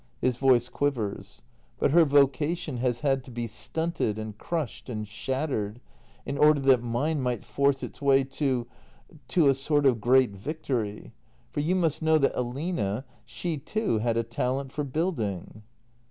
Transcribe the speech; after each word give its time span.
[His 0.19 0.35
voice 0.35 0.67
quivers.] 0.67 1.43
But 1.77 1.91
her 1.91 2.05
vocation 2.05 2.77
has 2.77 3.01
had 3.01 3.23
to 3.25 3.29
be 3.29 3.45
stunted, 3.45 4.17
and 4.17 4.35
crushed, 4.35 4.89
and 4.89 5.07
shattered— 5.07 5.79
in 6.25 6.39
order 6.39 6.59
that 6.59 6.81
mine 6.81 7.21
might 7.21 7.43
force 7.45 7.83
its 7.83 8.01
way 8.01 8.23
to— 8.23 8.65
to 9.35 9.47
a 9.47 9.53
sort 9.53 9.85
of 9.85 10.01
great 10.01 10.31
victory. 10.31 11.11
For 11.51 11.59
you 11.59 11.75
must 11.75 12.01
know 12.01 12.17
that 12.17 12.31
Aline— 12.35 13.03
she, 13.25 13.59
too, 13.59 13.99
had 13.99 14.17
a 14.17 14.23
talent 14.23 14.71
for 14.71 14.83
building. 14.83 15.61